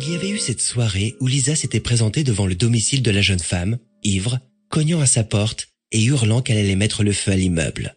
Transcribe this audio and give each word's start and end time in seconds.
Il 0.00 0.12
y 0.12 0.14
avait 0.14 0.30
eu 0.30 0.38
cette 0.38 0.60
soirée 0.60 1.16
où 1.18 1.26
Lisa 1.26 1.56
s'était 1.56 1.80
présentée 1.80 2.22
devant 2.22 2.46
le 2.46 2.54
domicile 2.54 3.02
de 3.02 3.10
la 3.10 3.20
jeune 3.20 3.40
femme, 3.40 3.80
ivre, 4.04 4.38
cognant 4.68 5.00
à 5.00 5.06
sa 5.06 5.24
porte 5.24 5.70
et 5.90 6.00
hurlant 6.04 6.40
qu'elle 6.40 6.58
allait 6.58 6.76
mettre 6.76 7.02
le 7.02 7.12
feu 7.12 7.32
à 7.32 7.36
l'immeuble. 7.36 7.96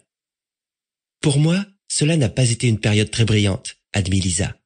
Pour 1.22 1.38
moi, 1.38 1.64
cela 1.88 2.18
n'a 2.18 2.30
pas 2.30 2.50
été 2.50 2.68
une 2.68 2.80
période 2.80 3.12
très 3.12 3.24
brillante, 3.24 3.78
admit 3.94 4.20
Lisa. 4.20 4.60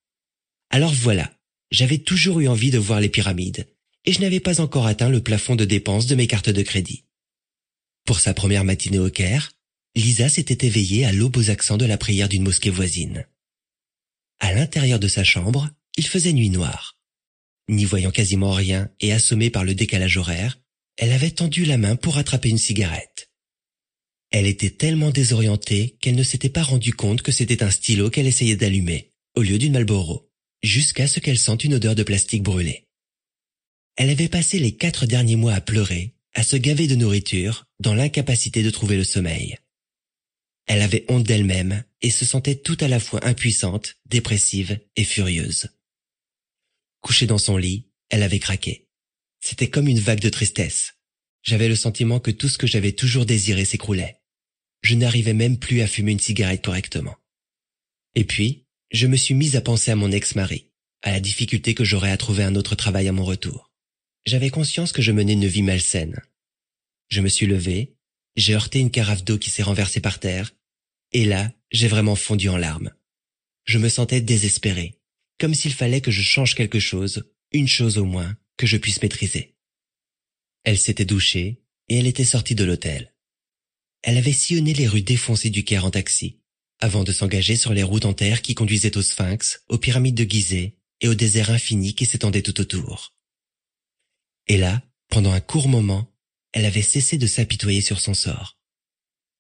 Alors 0.70 0.94
voilà, 0.94 1.30
j'avais 1.72 1.98
toujours 1.98 2.40
eu 2.40 2.48
envie 2.48 2.72
de 2.72 2.78
voir 2.78 3.02
les 3.02 3.10
pyramides, 3.10 3.68
et 4.06 4.14
je 4.14 4.22
n'avais 4.22 4.40
pas 4.40 4.62
encore 4.62 4.88
atteint 4.88 5.10
le 5.10 5.22
plafond 5.22 5.58
de 5.58 5.66
dépenses 5.66 6.08
de 6.08 6.16
mes 6.16 6.28
cartes 6.28 6.50
de 6.50 6.62
crédit. 6.62 7.04
Pour 8.06 8.22
sa 8.22 8.34
première 8.34 8.64
matinée 8.64 9.00
au 9.00 9.10
Caire, 9.10 9.52
Lisa 9.94 10.30
s'était 10.30 10.66
éveillée 10.66 11.04
à 11.04 11.12
l'aube 11.12 11.36
aux 11.36 11.50
accents 11.50 11.78
de 11.78 11.86
la 11.86 11.98
prière 11.98 12.30
d'une 12.30 12.44
mosquée 12.44 12.70
voisine. 12.70 13.26
À 14.40 14.54
l'intérieur 14.54 15.00
de 15.00 15.10
sa 15.10 15.26
chambre, 15.26 15.70
il 15.98 16.08
faisait 16.08 16.32
nuit 16.32 16.50
noire. 16.50 16.95
N'y 17.68 17.86
voyant 17.86 18.12
quasiment 18.12 18.52
rien 18.52 18.90
et 19.00 19.12
assommée 19.12 19.50
par 19.50 19.64
le 19.64 19.74
décalage 19.74 20.18
horaire, 20.18 20.60
elle 20.98 21.12
avait 21.12 21.32
tendu 21.32 21.66
la 21.66 21.78
main 21.78 21.96
pour 21.96 22.18
attraper 22.18 22.50
une 22.50 22.58
cigarette. 22.58 23.32
Elle 24.32 24.48
était 24.48 24.70
tellement 24.70 25.12
désorientée 25.12 25.98
qu'elle 26.02 26.16
ne 26.16 26.24
s'était 26.24 26.50
pas 26.50 26.64
rendue 26.64 26.94
compte 26.94 27.22
que 27.22 27.32
c'était 27.32 27.64
un 27.64 27.72
stylo 27.72 28.10
qu'elle 28.10 28.28
essayait 28.28 28.56
d'allumer, 28.56 29.14
au 29.36 29.42
lieu 29.42 29.58
d'une 29.58 29.74
Malboro, 29.74 30.30
jusqu'à 30.62 31.08
ce 31.08 31.20
qu'elle 31.20 31.38
sente 31.38 31.64
une 31.64 31.76
odeur 31.76 31.96
de 31.96 32.04
plastique 32.04 32.44
brûlé. 32.44 32.88
Elle 33.98 34.10
avait 34.10 34.28
passé 34.28 34.60
les 34.60 34.76
quatre 34.76 35.06
derniers 35.06 35.38
mois 35.38 35.54
à 35.54 35.62
pleurer, 35.62 36.16
à 36.34 36.44
se 36.44 36.58
gaver 36.58 36.88
de 36.88 36.96
nourriture, 36.96 37.66
dans 37.80 37.94
l'incapacité 37.94 38.62
de 38.62 38.70
trouver 38.70 38.98
le 38.98 39.06
sommeil. 39.06 39.58
Elle 40.68 40.82
avait 40.82 41.06
honte 41.08 41.24
d'elle-même 41.24 41.84
et 42.02 42.10
se 42.10 42.26
sentait 42.26 42.56
tout 42.56 42.78
à 42.82 42.88
la 42.88 43.00
fois 43.00 43.26
impuissante, 43.26 43.96
dépressive 44.06 44.80
et 44.96 45.04
furieuse. 45.04 45.70
Couchée 47.06 47.28
dans 47.28 47.38
son 47.38 47.56
lit, 47.56 47.86
elle 48.10 48.24
avait 48.24 48.40
craqué. 48.40 48.88
C'était 49.40 49.70
comme 49.70 49.88
une 49.88 50.00
vague 50.00 50.22
de 50.22 50.30
tristesse. 50.30 50.96
J'avais 51.44 51.68
le 51.68 51.76
sentiment 51.76 52.20
que 52.20 52.32
tout 52.32 52.50
ce 52.50 52.58
que 52.58 52.66
j'avais 52.66 52.94
toujours 52.94 53.28
désiré 53.28 53.64
s'écroulait. 53.64 54.18
Je 54.82 54.96
n'arrivais 54.96 55.36
même 55.36 55.60
plus 55.60 55.82
à 55.82 55.88
fumer 55.88 56.14
une 56.14 56.20
cigarette 56.20 56.66
correctement. 56.66 57.16
Et 58.16 58.24
puis, 58.24 58.66
je 58.90 59.06
me 59.06 59.18
suis 59.18 59.36
mise 59.36 59.56
à 59.56 59.62
penser 59.62 59.92
à 59.92 59.96
mon 59.96 60.12
ex-mari, 60.12 60.72
à 61.04 61.12
la 61.12 61.20
difficulté 61.20 61.76
que 61.76 61.84
j'aurais 61.84 62.10
à 62.10 62.18
trouver 62.18 62.42
un 62.42 62.56
autre 62.56 62.74
travail 62.74 63.08
à 63.08 63.12
mon 63.12 63.24
retour. 63.24 63.72
J'avais 64.26 64.50
conscience 64.50 64.92
que 64.92 65.04
je 65.04 65.12
menais 65.12 65.34
une 65.34 65.46
vie 65.46 65.62
malsaine. 65.62 66.20
Je 67.10 67.22
me 67.22 67.30
suis 67.30 67.46
levé, 67.46 67.94
j'ai 68.36 68.56
heurté 68.56 68.80
une 68.80 68.90
carafe 68.90 69.24
d'eau 69.24 69.38
qui 69.38 69.52
s'est 69.52 69.62
renversée 69.62 70.02
par 70.02 70.18
terre, 70.18 70.56
et 71.12 71.26
là, 71.26 71.52
j'ai 71.72 71.88
vraiment 71.88 72.16
fondu 72.16 72.50
en 72.50 72.58
larmes. 72.58 72.96
Je 73.64 73.78
me 73.78 73.90
sentais 73.90 74.22
désespéré, 74.22 74.98
comme 75.40 75.54
s'il 75.54 75.74
fallait 75.74 76.02
que 76.02 76.12
je 76.12 76.22
change 76.22 76.56
quelque 76.56 76.80
chose, 76.80 77.24
une 77.52 77.68
chose 77.68 77.98
au 77.98 78.06
moins, 78.06 78.38
que 78.58 78.68
je 78.68 78.78
puisse 78.78 79.02
maîtriser. 79.02 79.56
Elle 80.64 80.80
s'était 80.80 81.06
douchée 81.06 81.62
et 81.90 81.98
elle 81.98 82.08
était 82.08 82.26
sortie 82.26 82.56
de 82.56 82.64
l'hôtel. 82.64 83.14
Elle 84.02 84.18
avait 84.18 84.34
sillonné 84.34 84.74
les 84.74 84.88
rues 84.88 85.02
défoncées 85.02 85.50
du 85.50 85.64
Caire 85.64 85.86
en 85.86 85.92
taxi, 85.92 86.40
avant 86.80 87.04
de 87.04 87.12
s'engager 87.12 87.56
sur 87.56 87.74
les 87.74 87.84
routes 87.84 88.06
en 88.06 88.14
terre 88.14 88.42
qui 88.42 88.56
conduisaient 88.56 88.98
au 88.98 89.02
Sphinx, 89.02 89.64
aux 89.68 89.78
pyramides 89.78 90.16
de 90.16 90.24
Gizeh 90.30 90.76
et 91.02 91.08
au 91.08 91.16
désert 91.16 91.50
infini 91.50 91.96
qui 91.96 92.06
s'étendait 92.06 92.42
tout 92.42 92.60
autour. 92.60 93.16
Et 94.48 94.58
là, 94.58 94.82
pendant 95.10 95.32
un 95.32 95.40
court 95.40 95.68
moment, 95.68 96.12
elle 96.52 96.66
avait 96.66 96.82
cessé 96.82 97.18
de 97.18 97.28
s'apitoyer 97.28 97.82
sur 97.82 98.00
son 98.00 98.14
sort. 98.14 98.58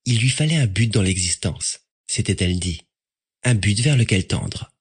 Il 0.05 0.19
lui 0.19 0.29
fallait 0.29 0.57
un 0.57 0.67
but 0.67 0.91
dans 0.91 1.01
l'existence, 1.01 1.79
s'était-elle 2.07 2.59
dit, 2.59 2.81
un 3.43 3.55
but 3.55 3.79
vers 3.79 3.97
lequel 3.97 4.27
tendre. 4.27 4.74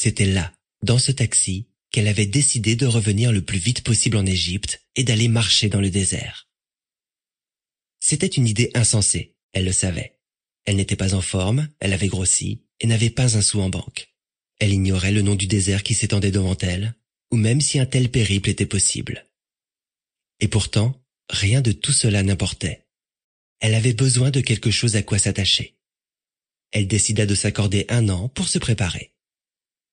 C'était 0.00 0.26
là, 0.26 0.54
dans 0.84 1.00
ce 1.00 1.10
taxi, 1.10 1.66
qu'elle 1.90 2.06
avait 2.06 2.24
décidé 2.24 2.76
de 2.76 2.86
revenir 2.86 3.32
le 3.32 3.42
plus 3.42 3.58
vite 3.58 3.82
possible 3.82 4.16
en 4.16 4.24
Égypte 4.24 4.86
et 4.94 5.02
d'aller 5.02 5.26
marcher 5.26 5.68
dans 5.68 5.80
le 5.80 5.90
désert. 5.90 6.48
C'était 7.98 8.28
une 8.28 8.46
idée 8.46 8.70
insensée, 8.74 9.34
elle 9.52 9.64
le 9.64 9.72
savait. 9.72 10.20
Elle 10.66 10.76
n'était 10.76 10.94
pas 10.94 11.14
en 11.14 11.20
forme, 11.20 11.68
elle 11.80 11.92
avait 11.92 12.06
grossi 12.06 12.62
et 12.78 12.86
n'avait 12.86 13.10
pas 13.10 13.36
un 13.36 13.42
sou 13.42 13.60
en 13.60 13.70
banque. 13.70 14.14
Elle 14.60 14.72
ignorait 14.72 15.10
le 15.10 15.22
nom 15.22 15.34
du 15.34 15.48
désert 15.48 15.82
qui 15.82 15.94
s'étendait 15.94 16.30
devant 16.30 16.56
elle, 16.58 16.94
ou 17.32 17.36
même 17.36 17.60
si 17.60 17.80
un 17.80 17.86
tel 17.86 18.08
périple 18.08 18.50
était 18.50 18.66
possible. 18.66 19.26
Et 20.38 20.46
pourtant, 20.46 20.94
rien 21.28 21.60
de 21.60 21.72
tout 21.72 21.92
cela 21.92 22.22
n'importait. 22.22 22.86
Elle 23.58 23.74
avait 23.74 23.94
besoin 23.94 24.30
de 24.30 24.42
quelque 24.42 24.70
chose 24.70 24.94
à 24.94 25.02
quoi 25.02 25.18
s'attacher. 25.18 25.76
Elle 26.70 26.86
décida 26.86 27.26
de 27.26 27.34
s'accorder 27.34 27.84
un 27.88 28.08
an 28.08 28.28
pour 28.28 28.46
se 28.46 28.60
préparer 28.60 29.12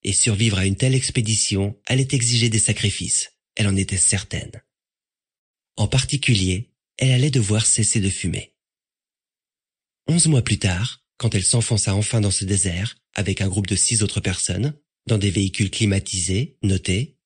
et 0.02 0.12
survivre 0.12 0.58
à 0.58 0.66
une 0.66 0.76
telle 0.76 0.94
expédition 0.94 1.78
allait 1.86 2.08
exiger 2.12 2.48
des 2.48 2.58
sacrifices, 2.58 3.32
elle 3.54 3.68
en 3.68 3.76
était 3.76 3.96
certaine. 3.96 4.62
En 5.76 5.88
particulier, 5.88 6.70
elle 6.98 7.12
allait 7.12 7.30
devoir 7.30 7.66
cesser 7.66 8.00
de 8.00 8.10
fumer. 8.10 8.54
Onze 10.08 10.28
mois 10.28 10.42
plus 10.42 10.58
tard, 10.58 11.04
quand 11.18 11.34
elle 11.34 11.44
s'enfonça 11.44 11.94
enfin 11.94 12.20
dans 12.20 12.30
ce 12.30 12.44
désert, 12.44 12.96
avec 13.14 13.40
un 13.40 13.48
groupe 13.48 13.66
de 13.66 13.76
six 13.76 14.02
autres 14.02 14.20
personnes, 14.20 14.74
dans 15.06 15.18
des 15.18 15.30
véhicules 15.30 15.70
climatisés, 15.70 16.58
notés, 16.62 17.16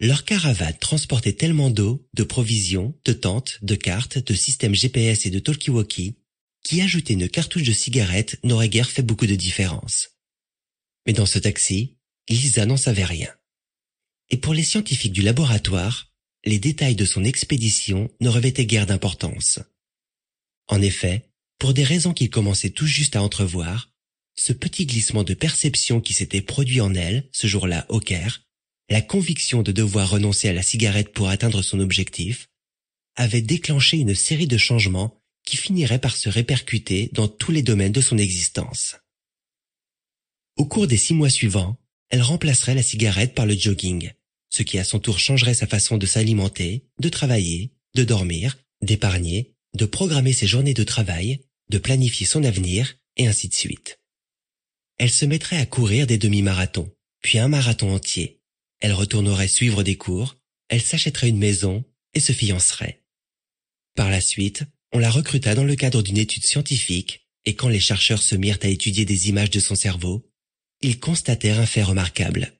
leur 0.00 0.24
caravane 0.24 0.76
transportait 0.78 1.32
tellement 1.32 1.70
d'eau, 1.70 2.08
de 2.14 2.22
provisions, 2.22 2.96
de 3.04 3.12
tentes, 3.12 3.58
de 3.62 3.74
cartes, 3.74 4.18
de 4.18 4.34
systèmes 4.34 4.74
GPS 4.74 5.26
et 5.26 5.30
de 5.30 5.40
talkie-walkie, 5.40 6.16
qu'y 6.62 6.82
ajouter 6.82 7.14
une 7.14 7.28
cartouche 7.28 7.64
de 7.64 7.72
cigarette 7.72 8.38
n'aurait 8.44 8.68
guère 8.68 8.90
fait 8.90 9.02
beaucoup 9.02 9.26
de 9.26 9.34
différence. 9.34 10.10
Mais 11.06 11.12
dans 11.12 11.26
ce 11.26 11.38
taxi, 11.38 11.97
Lisa 12.28 12.66
n'en 12.66 12.76
savait 12.76 13.04
rien. 13.04 13.32
Et 14.30 14.36
pour 14.36 14.54
les 14.54 14.62
scientifiques 14.62 15.12
du 15.12 15.22
laboratoire, 15.22 16.12
les 16.44 16.58
détails 16.58 16.96
de 16.96 17.04
son 17.04 17.24
expédition 17.24 18.10
ne 18.20 18.28
revêtaient 18.28 18.66
guère 18.66 18.86
d'importance. 18.86 19.60
En 20.68 20.82
effet, 20.82 21.30
pour 21.58 21.74
des 21.74 21.84
raisons 21.84 22.12
qu'il 22.12 22.30
commençait 22.30 22.70
tout 22.70 22.86
juste 22.86 23.16
à 23.16 23.22
entrevoir, 23.22 23.90
ce 24.36 24.52
petit 24.52 24.86
glissement 24.86 25.24
de 25.24 25.34
perception 25.34 26.00
qui 26.00 26.12
s'était 26.12 26.42
produit 26.42 26.80
en 26.80 26.94
elle, 26.94 27.28
ce 27.32 27.46
jour-là 27.46 27.86
au 27.88 28.00
Caire, 28.00 28.42
la 28.88 29.02
conviction 29.02 29.62
de 29.62 29.72
devoir 29.72 30.10
renoncer 30.10 30.48
à 30.48 30.52
la 30.52 30.62
cigarette 30.62 31.12
pour 31.12 31.28
atteindre 31.28 31.62
son 31.62 31.80
objectif, 31.80 32.48
avait 33.16 33.42
déclenché 33.42 33.98
une 33.98 34.14
série 34.14 34.46
de 34.46 34.56
changements 34.56 35.20
qui 35.44 35.56
finiraient 35.56 35.98
par 35.98 36.16
se 36.16 36.28
répercuter 36.28 37.10
dans 37.12 37.26
tous 37.26 37.50
les 37.50 37.62
domaines 37.62 37.92
de 37.92 38.00
son 38.00 38.16
existence. 38.16 38.96
Au 40.56 40.66
cours 40.66 40.86
des 40.86 40.96
six 40.96 41.14
mois 41.14 41.30
suivants, 41.30 41.76
elle 42.10 42.22
remplacerait 42.22 42.74
la 42.74 42.82
cigarette 42.82 43.34
par 43.34 43.46
le 43.46 43.56
jogging, 43.56 44.12
ce 44.50 44.62
qui 44.62 44.78
à 44.78 44.84
son 44.84 44.98
tour 44.98 45.18
changerait 45.18 45.54
sa 45.54 45.66
façon 45.66 45.98
de 45.98 46.06
s'alimenter, 46.06 46.84
de 46.98 47.08
travailler, 47.08 47.72
de 47.94 48.04
dormir, 48.04 48.58
d'épargner, 48.82 49.54
de 49.74 49.84
programmer 49.84 50.32
ses 50.32 50.46
journées 50.46 50.74
de 50.74 50.84
travail, 50.84 51.40
de 51.68 51.78
planifier 51.78 52.26
son 52.26 52.44
avenir, 52.44 52.96
et 53.16 53.26
ainsi 53.26 53.48
de 53.48 53.54
suite. 53.54 54.00
Elle 54.96 55.10
se 55.10 55.24
mettrait 55.24 55.58
à 55.58 55.66
courir 55.66 56.06
des 56.06 56.18
demi-marathons, 56.18 56.90
puis 57.20 57.38
un 57.38 57.48
marathon 57.48 57.92
entier. 57.94 58.40
Elle 58.80 58.92
retournerait 58.92 59.48
suivre 59.48 59.82
des 59.82 59.96
cours, 59.96 60.36
elle 60.68 60.82
s'achèterait 60.82 61.28
une 61.28 61.38
maison 61.38 61.84
et 62.14 62.20
se 62.20 62.32
fiancerait. 62.32 63.02
Par 63.94 64.10
la 64.10 64.20
suite, 64.20 64.64
on 64.92 64.98
la 64.98 65.10
recruta 65.10 65.54
dans 65.54 65.64
le 65.64 65.76
cadre 65.76 66.02
d'une 66.02 66.18
étude 66.18 66.46
scientifique, 66.46 67.28
et 67.44 67.54
quand 67.54 67.68
les 67.68 67.80
chercheurs 67.80 68.22
se 68.22 68.34
mirent 68.34 68.58
à 68.62 68.68
étudier 68.68 69.04
des 69.04 69.28
images 69.28 69.50
de 69.50 69.60
son 69.60 69.74
cerveau, 69.74 70.27
ils 70.80 71.00
constatèrent 71.00 71.60
un 71.60 71.66
fait 71.66 71.82
remarquable. 71.82 72.52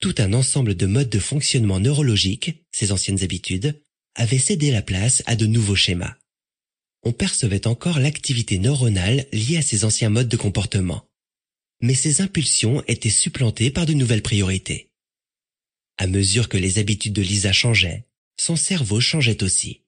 Tout 0.00 0.14
un 0.18 0.32
ensemble 0.32 0.74
de 0.74 0.86
modes 0.86 1.10
de 1.10 1.18
fonctionnement 1.18 1.78
neurologique, 1.78 2.64
ses 2.72 2.92
anciennes 2.92 3.22
habitudes, 3.22 3.82
avait 4.14 4.38
cédé 4.38 4.70
la 4.70 4.82
place 4.82 5.22
à 5.26 5.36
de 5.36 5.46
nouveaux 5.46 5.76
schémas. 5.76 6.16
On 7.02 7.12
percevait 7.12 7.66
encore 7.66 7.98
l'activité 7.98 8.58
neuronale 8.58 9.26
liée 9.32 9.58
à 9.58 9.62
ces 9.62 9.84
anciens 9.84 10.10
modes 10.10 10.28
de 10.28 10.36
comportement. 10.36 11.06
Mais 11.82 11.94
ces 11.94 12.20
impulsions 12.20 12.82
étaient 12.88 13.10
supplantées 13.10 13.70
par 13.70 13.86
de 13.86 13.92
nouvelles 13.92 14.22
priorités. 14.22 14.90
À 15.98 16.06
mesure 16.06 16.48
que 16.48 16.56
les 16.58 16.78
habitudes 16.78 17.12
de 17.12 17.22
Lisa 17.22 17.52
changeaient, 17.52 18.06
son 18.38 18.56
cerveau 18.56 19.00
changeait 19.00 19.42
aussi. 19.42 19.82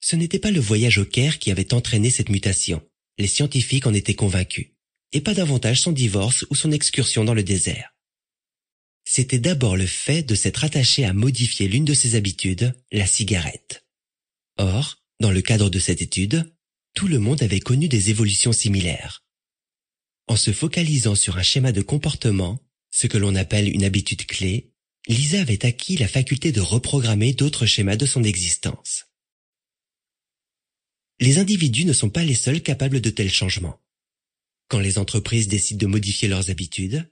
Ce 0.00 0.16
n'était 0.16 0.38
pas 0.40 0.50
le 0.50 0.60
voyage 0.60 0.98
au 0.98 1.04
Caire 1.04 1.38
qui 1.38 1.50
avait 1.50 1.72
entraîné 1.74 2.10
cette 2.10 2.28
mutation. 2.28 2.82
Les 3.18 3.28
scientifiques 3.28 3.86
en 3.86 3.94
étaient 3.94 4.14
convaincus 4.14 4.73
et 5.14 5.20
pas 5.20 5.32
davantage 5.32 5.80
son 5.80 5.92
divorce 5.92 6.44
ou 6.50 6.54
son 6.54 6.72
excursion 6.72 7.24
dans 7.24 7.32
le 7.32 7.42
désert. 7.42 7.94
C'était 9.04 9.38
d'abord 9.38 9.76
le 9.76 9.86
fait 9.86 10.22
de 10.22 10.34
s'être 10.34 10.64
attaché 10.64 11.04
à 11.04 11.12
modifier 11.12 11.68
l'une 11.68 11.84
de 11.84 11.94
ses 11.94 12.16
habitudes, 12.16 12.74
la 12.90 13.06
cigarette. 13.06 13.86
Or, 14.58 14.96
dans 15.20 15.30
le 15.30 15.40
cadre 15.40 15.70
de 15.70 15.78
cette 15.78 16.02
étude, 16.02 16.52
tout 16.94 17.06
le 17.06 17.18
monde 17.18 17.42
avait 17.42 17.60
connu 17.60 17.88
des 17.88 18.10
évolutions 18.10 18.52
similaires. 18.52 19.24
En 20.26 20.36
se 20.36 20.52
focalisant 20.52 21.14
sur 21.14 21.36
un 21.36 21.42
schéma 21.42 21.70
de 21.70 21.82
comportement, 21.82 22.60
ce 22.90 23.06
que 23.06 23.18
l'on 23.18 23.34
appelle 23.34 23.68
une 23.68 23.84
habitude 23.84 24.26
clé, 24.26 24.72
Lisa 25.06 25.40
avait 25.40 25.66
acquis 25.66 25.96
la 25.96 26.08
faculté 26.08 26.50
de 26.50 26.60
reprogrammer 26.60 27.34
d'autres 27.34 27.66
schémas 27.66 27.96
de 27.96 28.06
son 28.06 28.24
existence. 28.24 29.04
Les 31.20 31.38
individus 31.38 31.84
ne 31.84 31.92
sont 31.92 32.10
pas 32.10 32.24
les 32.24 32.34
seuls 32.34 32.62
capables 32.62 33.00
de 33.00 33.10
tels 33.10 33.30
changements. 33.30 33.83
Quand 34.68 34.80
les 34.80 34.98
entreprises 34.98 35.48
décident 35.48 35.86
de 35.86 35.90
modifier 35.90 36.28
leurs 36.28 36.50
habitudes, 36.50 37.08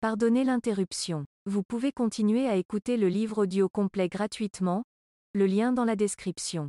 Pardonnez 0.00 0.44
l'interruption. 0.44 1.24
Vous 1.46 1.62
pouvez 1.62 1.90
continuer 1.90 2.46
à 2.46 2.56
écouter 2.56 2.96
le 2.96 3.08
livre 3.08 3.38
audio 3.42 3.68
complet 3.68 4.08
gratuitement, 4.08 4.84
le 5.32 5.46
lien 5.46 5.72
dans 5.72 5.84
la 5.84 5.96
description. 5.96 6.68